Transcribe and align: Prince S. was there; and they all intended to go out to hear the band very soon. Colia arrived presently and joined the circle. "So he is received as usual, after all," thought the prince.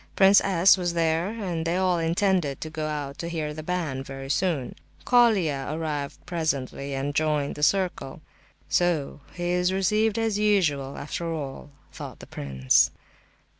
Prince 0.15 0.41
S. 0.43 0.77
was 0.77 0.95
there; 0.95 1.27
and 1.29 1.63
they 1.63 1.77
all 1.77 1.99
intended 1.99 2.59
to 2.61 2.71
go 2.71 2.87
out 2.87 3.19
to 3.19 3.27
hear 3.29 3.53
the 3.53 3.61
band 3.61 4.03
very 4.03 4.31
soon. 4.31 4.73
Colia 5.05 5.67
arrived 5.69 6.25
presently 6.25 6.95
and 6.95 7.13
joined 7.13 7.53
the 7.53 7.61
circle. 7.61 8.19
"So 8.67 9.19
he 9.35 9.51
is 9.51 9.71
received 9.71 10.17
as 10.17 10.39
usual, 10.39 10.97
after 10.97 11.31
all," 11.31 11.69
thought 11.91 12.17
the 12.19 12.25
prince. 12.25 12.89